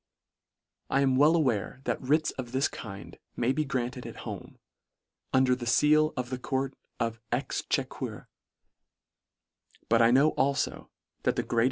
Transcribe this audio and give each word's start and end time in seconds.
I 0.89 1.01
am 1.01 1.15
well 1.15 1.35
aware 1.35 1.81
that 1.83 2.01
writs 2.01 2.31
of 2.31 2.53
this 2.53 2.67
kind 2.67 3.19
may 3.35 3.51
be 3.51 3.63
granted 3.63 4.07
at 4.07 4.25
home, 4.25 4.57
under 5.31 5.53
the 5.53 5.67
feal 5.67 6.11
of 6.17 6.31
the 6.31 6.39
court 6.39 6.73
of 6.99 7.19
exchequer: 7.31 8.27
But 9.89 10.01
I 10.01 10.09
know 10.09 10.31
alfo 10.39 10.89
that 11.21 11.35
the 11.35 11.43
greater! 11.43 11.59